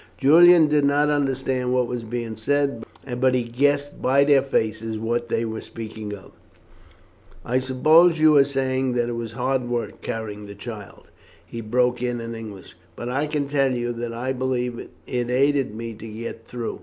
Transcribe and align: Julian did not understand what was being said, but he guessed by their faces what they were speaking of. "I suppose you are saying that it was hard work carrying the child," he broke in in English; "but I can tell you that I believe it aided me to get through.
Julian 0.17 0.65
did 0.67 0.83
not 0.83 1.09
understand 1.09 1.71
what 1.75 1.85
was 1.85 2.01
being 2.03 2.35
said, 2.35 2.83
but 3.19 3.35
he 3.35 3.43
guessed 3.43 4.01
by 4.01 4.23
their 4.23 4.41
faces 4.41 4.97
what 4.97 5.29
they 5.29 5.45
were 5.45 5.61
speaking 5.61 6.11
of. 6.15 6.31
"I 7.45 7.59
suppose 7.59 8.19
you 8.19 8.35
are 8.37 8.43
saying 8.43 8.93
that 8.93 9.09
it 9.09 9.15
was 9.15 9.33
hard 9.33 9.69
work 9.69 10.01
carrying 10.01 10.47
the 10.47 10.55
child," 10.55 11.11
he 11.45 11.61
broke 11.61 12.01
in 12.01 12.19
in 12.19 12.33
English; 12.33 12.75
"but 12.95 13.09
I 13.09 13.27
can 13.27 13.47
tell 13.47 13.73
you 13.75 13.93
that 13.93 14.11
I 14.11 14.33
believe 14.33 14.79
it 14.79 14.89
aided 15.07 15.75
me 15.75 15.93
to 15.93 16.07
get 16.07 16.45
through. 16.47 16.79